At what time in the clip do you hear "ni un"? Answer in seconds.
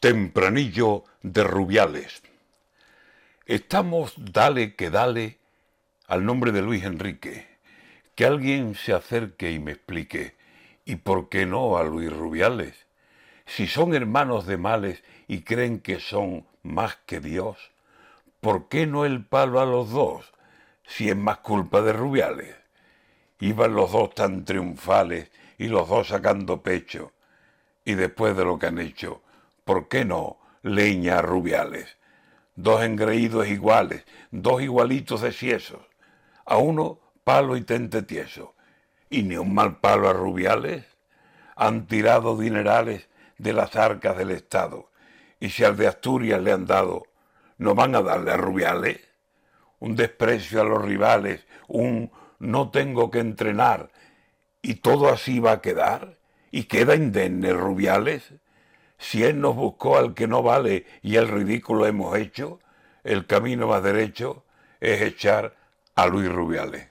39.24-39.52